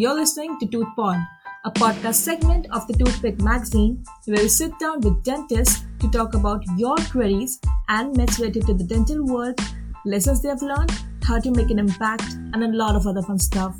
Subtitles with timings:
[0.00, 1.26] You're listening to ToothPod,
[1.64, 6.34] a podcast segment of the Toothpick magazine where we sit down with dentists to talk
[6.34, 9.58] about your queries and myths related to the dental world,
[10.06, 10.92] lessons they have learned,
[11.24, 12.22] how to make an impact,
[12.52, 13.76] and a lot of other fun stuff.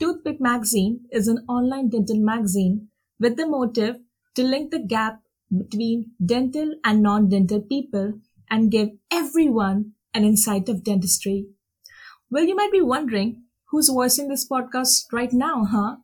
[0.00, 2.88] Toothpick magazine is an online dental magazine
[3.20, 3.98] with the motive
[4.34, 5.20] to link the gap
[5.56, 8.14] between dental and non-dental people
[8.50, 11.46] and give everyone an insight of dentistry.
[12.32, 15.96] Well, you might be wondering who's voicing this podcast right now, huh?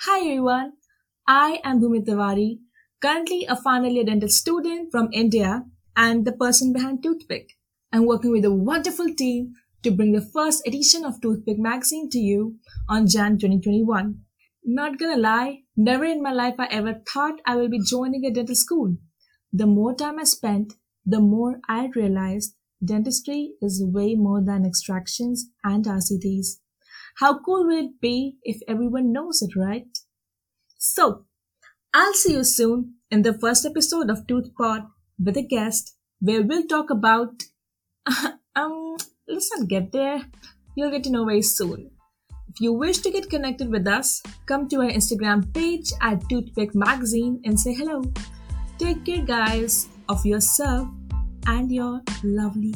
[0.00, 0.72] Hi everyone,
[1.26, 2.58] I am Bhumi Tiwari,
[3.00, 5.64] currently a final year dental student from India
[5.96, 7.52] and the person behind Toothpick.
[7.90, 12.18] I'm working with a wonderful team to bring the first edition of Toothpick magazine to
[12.18, 12.56] you
[12.86, 14.18] on Jan 2021.
[14.66, 18.30] Not gonna lie, never in my life I ever thought I will be joining a
[18.30, 18.98] dental school.
[19.54, 20.74] The more time I spent,
[21.06, 26.58] the more I realized dentistry is way more than extractions and RCTs.
[27.18, 29.86] How cool will it be if everyone knows it, right?
[30.78, 31.26] So,
[31.92, 34.88] I'll see you soon in the first episode of ToothPod
[35.24, 37.44] with a guest where we'll talk about.
[38.56, 38.96] um,
[39.28, 40.22] let's not get there.
[40.74, 41.90] You'll get to know very soon.
[42.48, 46.74] If you wish to get connected with us, come to our Instagram page at Toothpick
[46.74, 48.02] Magazine and say hello.
[48.78, 50.88] Take care, guys, of yourself
[51.46, 52.74] and your lovely